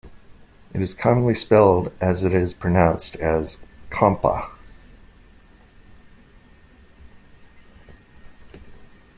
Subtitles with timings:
[0.73, 3.59] It is commonly spelled as it is pronounced as
[3.91, 4.49] "kompa".